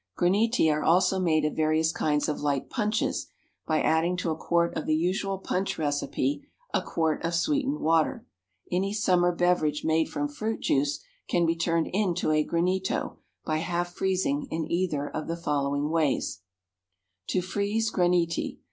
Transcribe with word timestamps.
Graniti 0.17 0.67
are 0.71 0.81
also 0.81 1.19
made 1.19 1.45
of 1.45 1.55
various 1.55 1.91
kinds 1.91 2.27
of 2.27 2.39
light 2.41 2.71
punches 2.71 3.27
by 3.67 3.79
adding 3.83 4.17
to 4.17 4.31
a 4.31 4.35
quart 4.35 4.75
of 4.75 4.87
the 4.87 4.95
usual 4.95 5.37
punch 5.37 5.77
recipe 5.77 6.43
a 6.73 6.81
quart 6.81 7.23
of 7.23 7.35
sweetened 7.35 7.77
water. 7.81 8.25
Any 8.71 8.93
summer 8.95 9.31
beverage 9.31 9.85
made 9.85 10.09
from 10.09 10.27
fruit 10.27 10.59
juice 10.59 11.03
can 11.27 11.45
be 11.45 11.55
turned 11.55 11.85
into 11.93 12.31
a 12.31 12.43
granito, 12.43 13.17
by 13.45 13.57
half 13.57 13.93
freezing, 13.93 14.47
in 14.49 14.65
either 14.71 15.07
of 15.07 15.27
the 15.27 15.37
following 15.37 15.91
ways: 15.91 16.41
_To 17.29 17.43
Freeze 17.43 17.91
Graniti. 17.91 18.57